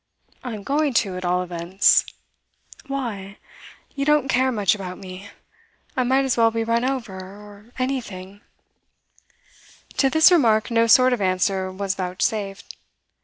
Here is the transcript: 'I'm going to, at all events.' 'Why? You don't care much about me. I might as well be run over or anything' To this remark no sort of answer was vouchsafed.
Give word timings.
'I'm 0.43 0.63
going 0.63 0.95
to, 0.95 1.15
at 1.15 1.23
all 1.25 1.43
events.' 1.43 2.07
'Why? 2.87 3.37
You 3.93 4.03
don't 4.03 4.29
care 4.29 4.51
much 4.51 4.73
about 4.73 4.97
me. 4.97 5.29
I 5.95 6.01
might 6.01 6.25
as 6.25 6.35
well 6.37 6.49
be 6.49 6.63
run 6.63 6.83
over 6.83 7.13
or 7.19 7.71
anything' 7.77 8.41
To 9.99 10.09
this 10.09 10.31
remark 10.31 10.71
no 10.71 10.87
sort 10.87 11.13
of 11.13 11.21
answer 11.21 11.71
was 11.71 11.93
vouchsafed. 11.93 12.75